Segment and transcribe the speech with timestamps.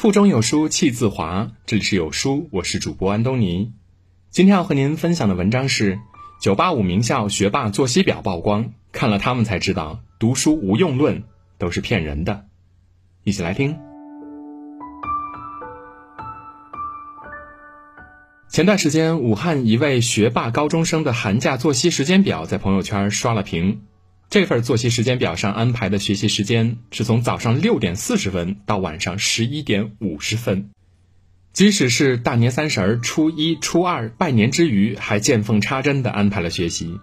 [0.00, 3.74] 腹中有书气自华，这里是有书，我是主播安东尼。
[4.30, 5.98] 今天要和您分享的文章是
[6.40, 11.24] 985名校学霸作息表曝光，看了他们才知道读书无用论
[11.58, 12.46] 都是骗人的。
[13.24, 13.78] 一起来听。
[18.48, 23.82] 前段时间，武汉一位学霸高中生的寒假作息时间表在朋友圈刷了屏。
[24.30, 30.70] 这份作息时间表上安排的学习时间是从早上六点四十分到晚上十一点五十分，
[31.52, 37.00] 即使是大年三十儿、初一、初二拜年之余，还见缝插针的安排了学习。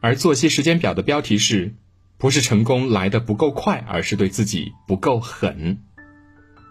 [0.00, 1.74] 而作息时间表的标题是：
[2.18, 5.80] 不是成功来的不够快，而是对自己不够狠。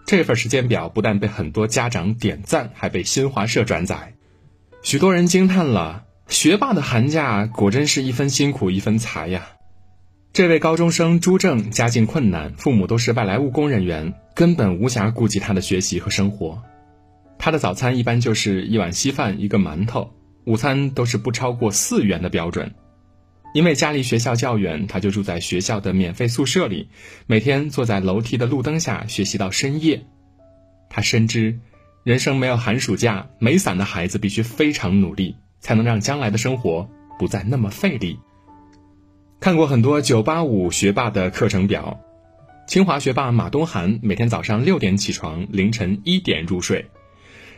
[0.06, 4.14] 这份时间表不但被很多家长点赞，还被新华社转载，
[4.82, 9.46] 许多人惊叹了：学霸的寒假果真是一分辛苦一分财呀！
[10.32, 16.62] 这位高中生朱正家境困难，父母都是外来务工人员，根本无暇顾及他的学习和生活。
[17.36, 20.12] 他的早餐一般就是一碗稀饭，一个馒头；
[20.44, 22.72] 午餐都是不超过四元的标准。
[23.54, 26.88] 因为家离学校较远，他就住在学校的免费宿舍里，
[27.26, 30.06] 每天坐在楼梯的路灯下学习到深夜。
[30.88, 31.58] 他深知，
[32.04, 38.20] 人生没有寒暑假，没伞的孩子必须非常努力，才能让将来的生活不再那么费力。
[39.40, 41.98] 看过很多985学霸的课程表，
[42.66, 46.90] 清华学霸马东涵每天早上六点起床，凌晨一点入睡，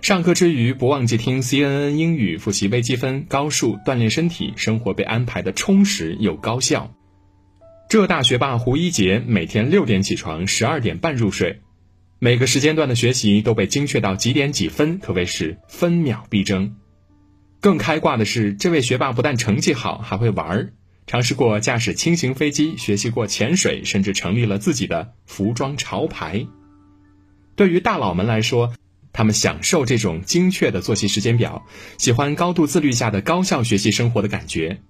[0.00, 6.94] 上课之余不忘记听 CNN 英语，复习微积分、高数，锻炼身体，生活被安排的充实又高效。
[7.88, 11.62] 浙大学霸胡一杰每天六点起床，十二点半入睡，
[12.20, 16.76] 每个时间段的学习都被精确到几点几分，可谓是分秒必争。
[17.60, 20.72] 更开挂的是，这位学霸不但成绩好，还会玩儿。
[21.06, 26.46] 尝试过驾驶轻型飞机，学习过潜水，甚至成立了自己的服装潮牌。
[27.56, 28.72] 对于大佬们来说，
[29.12, 31.66] 他们享受这种精确的作息时间表，
[31.98, 34.80] 喜欢高度自律下的高效学习生活的感觉。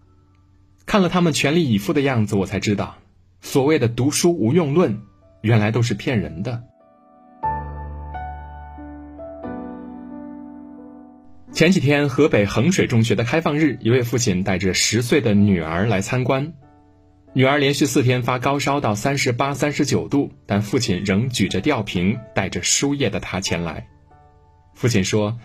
[0.86, 2.98] 看了他们全力以赴的样子，我才知道，
[3.41, 5.00] 所谓的读书无用论，
[5.41, 6.62] 原来都是骗人的。
[11.62, 16.54] 前几天，河北衡水中学的开放日，一位父亲带着十岁的女儿来参观。
[17.34, 23.86] 女儿连续四天发高烧到三十八、三十九度，但父亲仍举着吊瓶，带着输液的她前来。
[24.74, 25.38] 父亲说：“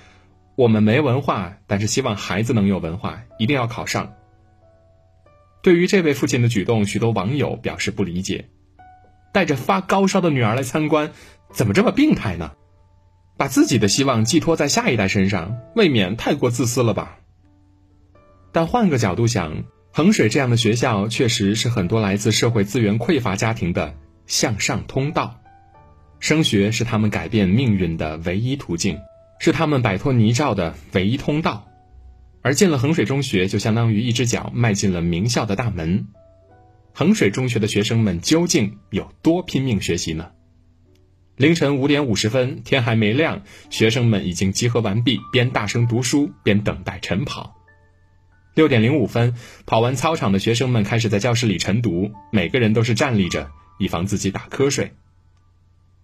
[0.57, 4.15] 我们没文化，但是希望孩子能有文化，一定要考上。”
[5.61, 8.49] 对于这位父亲的举动，许多网友表示不理解：
[9.31, 11.11] 带着发高烧的女儿来参观，
[11.51, 12.53] 怎么这么病态呢？
[13.37, 17.19] 把自己的希望寄托在下一代身上，未免太过自私了吧？
[18.51, 23.95] 但换个角度想，衡水这样的学校确实是很多来自社会资源匮乏家庭的
[24.25, 25.39] 向上通道，
[26.19, 28.97] 升学是他们改变命运的唯一途径，
[29.39, 31.67] 是他们摆脱泥沼的唯一通道。
[32.41, 36.07] 而进了衡水中学，就相当于一只脚迈进了名校的大门。
[36.93, 40.31] 衡水中学的学生们究竟有多拼命学习呢？
[41.37, 47.55] 凌晨五点五十分，天还没亮，学生们已经集合完毕，边大声读书边等待晨跑。
[48.55, 49.35] 六点零五分，
[49.67, 54.93] 跑完操场的学生们开始在教室里晨读，每个人都是站立着，以防自己打瞌睡。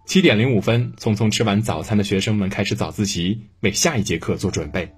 [0.06, 4.94] 七点零五分，匆匆吃完早餐的学生们开始早自习，为下一节课做准备。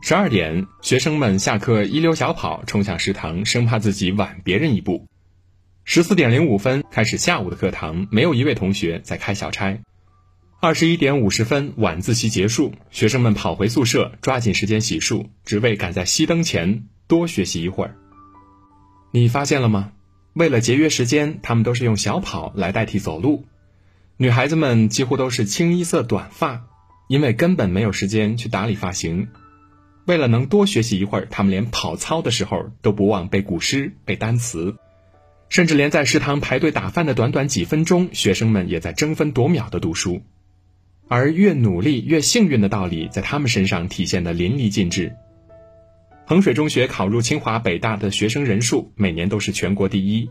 [0.00, 5.06] 十二点，学生们下课一溜小跑冲向食堂，生怕自己晚别人一步。
[5.86, 9.78] 十四点零五分开始下午的课堂，没有一位同学在开小差。
[10.58, 17.96] 二十一点五十分晚自习结束，学生们跑回宿舍，抓紧时间洗漱，只为赶在熄灯前多学习一会儿。
[19.12, 19.92] 你发现了吗？
[20.32, 23.44] 为了节约时间，他们都是用小跑来代替走路。
[24.16, 26.64] 女孩子们几乎都是清一色短发，
[27.08, 29.28] 因为根本没有时间去打理发型。
[30.06, 34.74] 为了能多学习一会儿，他们连跑操的时候都不忘背古诗、背单词。
[35.54, 40.20] 甚至连在食堂排队打饭的短短几分钟，学生们也在争分夺秒的读书，
[41.06, 45.14] 而越努力越幸运的道理，在他们身上体现的淋漓尽致。
[46.26, 50.28] 衡水中学考入清华北大的学生人数每年都是全国第一。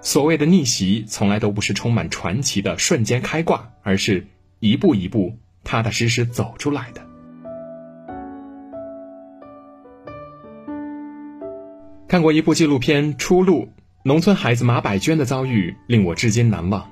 [0.00, 4.26] 所谓的逆袭，从来都不是充满传奇的瞬间开挂，而是
[4.58, 7.06] 一步一步踏踏实实走出来的。
[12.08, 13.64] 看过一部纪录片《出路》。
[14.02, 16.90] 农村孩子马百娟的遭遇令我至今难忘。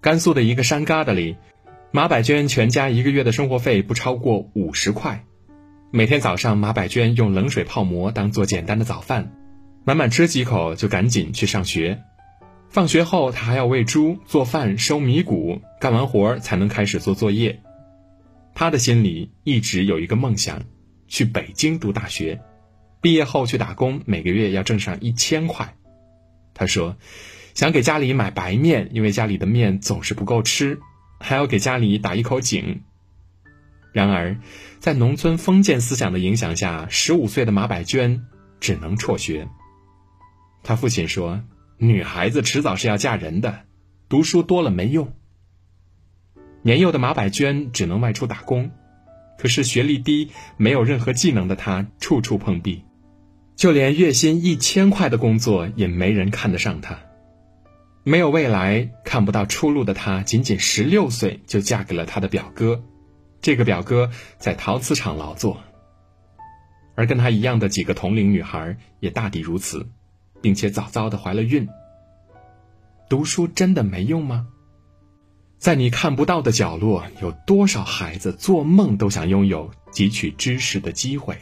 [0.00, 1.36] 甘肃的一个山疙瘩里，
[1.92, 5.24] 马百娟全家一个月的生活费不超过五十块。
[5.92, 9.30] 每天早上，马百娟用冷水泡馍当做简单的早饭，
[9.84, 12.02] 满满吃几口就赶紧去上学。
[12.68, 17.60] 放学后，他还要喂猪、做饭、收米谷，干完活才能开始做作业。
[18.52, 20.62] 他的心里一直有一个梦想，
[21.06, 22.40] 去北京读大学，
[23.00, 25.76] 毕业后去打工，每个月要挣上一千块。
[26.60, 26.98] 他说，
[27.54, 30.78] 想给家里买白面，因为家里的面总是不够吃，
[31.18, 32.82] 还要给家里打一口井。
[33.94, 34.36] 然而，
[34.78, 38.26] 在农村封建思想的影响下，十五岁的马百娟
[38.60, 39.48] 只能辍学。
[40.62, 41.42] 他父亲说。
[41.82, 43.60] 女孩子迟早是要嫁人的，
[44.10, 45.14] 读书多了没用。
[46.60, 48.70] 年幼的马百娟只能外出打工，
[49.38, 52.84] 可是学历低、没有任何技能的她处处碰壁，
[53.60, 56.98] 就连月薪一千块的工作也没人看得上他。
[58.04, 62.82] 没有未来、看不到出路的他，仅仅十六岁就嫁给了他的表哥。
[63.42, 65.60] 这个表哥在陶瓷厂劳作，
[66.94, 69.86] 而跟他一样的几个同龄女孩也大抵如此。
[70.40, 71.68] 并且早早的怀了孕。
[73.10, 74.46] 读书真的没用吗？
[75.58, 81.36] 在你看不到的角落，有多少孩子做梦都想拥有汲取知识的机会？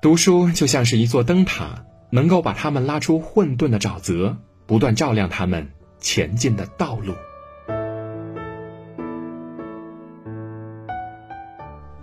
[0.00, 5.68] 读书就像是一座灯塔，能够把他们拉出混沌的沼泽，不断照亮他们
[5.98, 7.14] 前进的道路。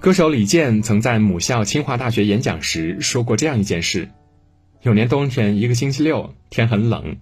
[0.02, 4.10] 歌手李健曾在母校清华大学演讲时说过这样一件事。
[4.82, 7.16] 有年冬天，一个星期六，天很冷，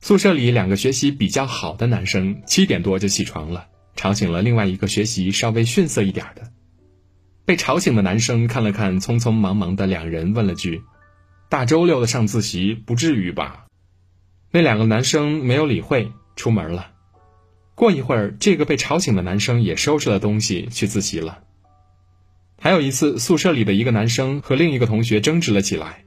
[0.00, 3.66] 宿舍里两个学习比较好的男生七点多就起床了，
[3.96, 6.42] 吵醒了另外一个学习稍微逊色一点的。
[7.46, 10.82] 被吵醒的男生看了看匆匆忙忙的两人，问了句
[11.48, 13.66] ：“大周六的上自习，不至于吧？”
[14.50, 16.90] 那两个男生没有理会，出门了。
[17.76, 21.38] 过一会儿，这个被吵醒的男生也收拾了东西去自习了。
[22.58, 26.04] 还有一次，宿舍里的一个男生和另一个同学争执了起来。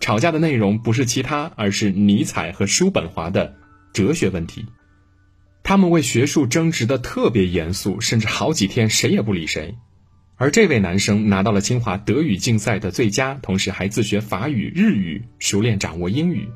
[0.00, 3.56] 吵架的内容不是其他，而是尼采和叔本华的
[3.92, 4.64] 哲学问题。
[5.64, 9.74] 他们为学术争执的特别严肃，甚至好几天谁也不理谁。
[10.38, 16.48] 而这位男生拿到了清华德语竞赛的最佳，同时还自学法语、日语，熟练掌握英语。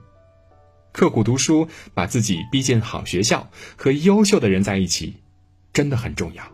[0.92, 5.16] 刻苦读书，把自己逼进好学校，和优秀的人在一起，
[5.72, 6.44] 真的很重要。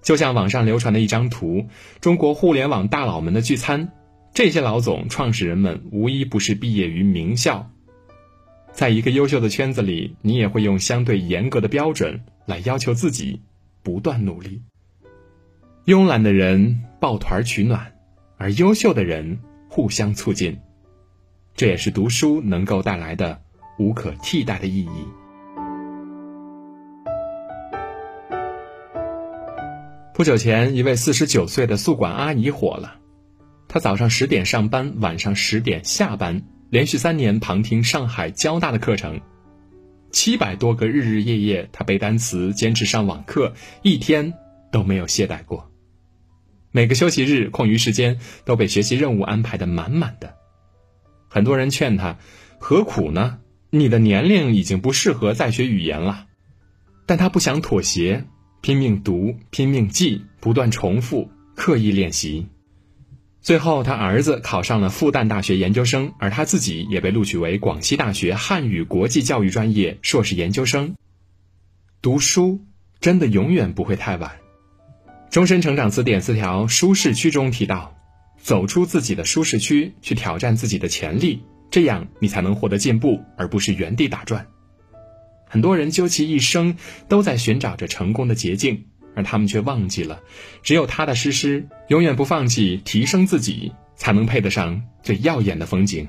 [0.00, 1.66] 就像网上流传的一张图，
[2.00, 3.92] 中国互联网大佬们的聚餐。
[4.32, 7.72] 这些老总、创始人们无一不是毕业于名校，
[8.70, 13.40] 在一个优秀的圈子里，你也会用相对严格的标准来要求自己，
[13.82, 14.62] 不断努力。
[15.86, 17.92] 慵懒的人抱团取暖，
[18.38, 19.38] 而优秀的人
[19.68, 20.58] 互相促进，
[21.54, 23.40] 这也是读书能够带来的
[23.78, 25.06] 无可替代的意义。
[30.12, 32.96] 不久前，一位四十九岁的宿管阿姨火了。
[33.68, 39.20] 她早上十点上班，晚上十点下班，连续三年旁听上海交大的课程，
[40.10, 44.34] 七百多个日日夜夜，他背单词，坚持上网课，一天
[44.72, 45.70] 都没有懈怠过。
[46.76, 50.34] 每个休息日、空余时间都被学习任务安排的满满的。
[51.26, 52.18] 很多人劝他
[52.60, 53.38] ：“何苦呢？
[53.70, 56.26] 你的年龄已经不适合再学语言了。”
[57.06, 58.26] 但他不想妥协，
[58.60, 62.46] 拼命读，拼命记，不断重复，刻意练习。
[63.40, 70.94] 最后，他儿子考上了复旦大学研究生，而他自己也被录取为广西大学汉语国际教育专业硕士研究生。
[72.02, 72.60] 读书
[73.00, 74.36] 真的永远不会太晚。
[75.30, 77.96] 终身成长词典词条舒适区中提到，
[78.38, 84.46] 走出自己的舒适区，去挑战自己的潜力，这样你才能获得进步，而不是原地打转。
[85.48, 86.76] 很多人究其一生
[87.08, 88.86] 都在寻找着成功的捷径。
[89.14, 90.20] 而他们却忘记了，
[90.62, 96.06] 只有踏踏实实，永远不放弃提升自己，才能配得上最耀眼的风景。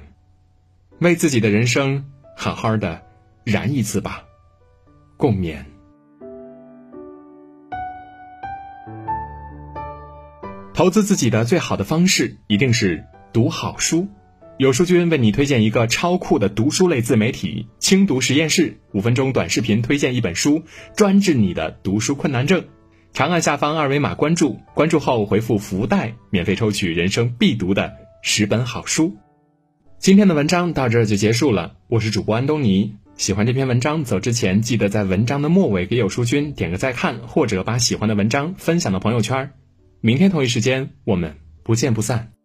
[1.00, 2.04] 为自己的人生
[2.36, 3.02] 好好的
[3.46, 4.26] 燃一次吧，
[5.16, 5.64] 共勉。
[10.78, 13.04] 投资自己的最好的方式，一定是
[13.34, 14.08] 读好书。
[14.60, 20.62] 有书君为你推荐一个超酷的读书类自媒体——轻读实验室，五分钟短视频推荐一本书，
[20.96, 22.64] 专治你的读书困难症。
[23.12, 29.18] 长按下方二维码关注，关注后回复“福袋”，免费抽取人生必读的十本好书。
[29.98, 32.94] 今天的文章到这儿就结束了，我是主播安东尼。
[33.16, 39.50] 喜欢这篇文章，走之前记得在文章的末尾给有书君点个再看，或者把喜欢的文章分享到朋友圈。
[40.00, 42.37] 明天同一时间，我们不见不散。